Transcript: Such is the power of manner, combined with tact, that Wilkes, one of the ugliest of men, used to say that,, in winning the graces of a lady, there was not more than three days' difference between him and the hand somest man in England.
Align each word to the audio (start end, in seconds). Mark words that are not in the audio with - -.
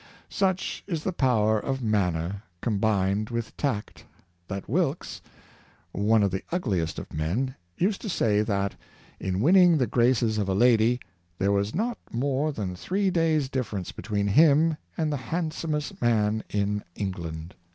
Such 0.31 0.83
is 0.87 1.03
the 1.03 1.13
power 1.13 1.59
of 1.59 1.83
manner, 1.83 2.41
combined 2.59 3.29
with 3.29 3.55
tact, 3.55 4.03
that 4.47 4.67
Wilkes, 4.67 5.21
one 5.91 6.23
of 6.23 6.31
the 6.31 6.41
ugliest 6.51 6.97
of 6.97 7.13
men, 7.13 7.53
used 7.77 8.01
to 8.01 8.09
say 8.09 8.41
that,, 8.41 8.73
in 9.19 9.41
winning 9.41 9.77
the 9.77 9.85
graces 9.85 10.39
of 10.39 10.49
a 10.49 10.55
lady, 10.55 10.99
there 11.37 11.51
was 11.51 11.75
not 11.75 11.99
more 12.11 12.51
than 12.51 12.75
three 12.75 13.11
days' 13.11 13.47
difference 13.47 13.91
between 13.91 14.25
him 14.25 14.75
and 14.97 15.13
the 15.13 15.17
hand 15.17 15.51
somest 15.53 16.01
man 16.01 16.43
in 16.49 16.83
England. 16.95 17.53